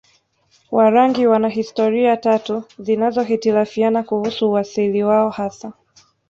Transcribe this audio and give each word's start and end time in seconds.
Warangi 0.71 1.27
wana 1.27 1.49
historia 1.49 2.17
tatu 2.17 2.63
zinazohitilafiana 2.79 4.03
kuhusu 4.03 4.51
uasili 4.51 5.03
wao 5.03 5.29
hasa 5.29 5.73